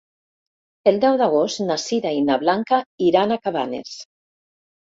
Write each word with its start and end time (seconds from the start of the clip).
El 0.91 0.97
deu 1.03 1.19
d'agost 1.23 1.61
na 1.67 1.77
Sira 1.85 2.15
i 2.21 2.25
na 2.31 2.39
Blanca 2.47 2.81
iran 3.11 3.37
a 3.37 3.41
Cabanes. 3.47 3.95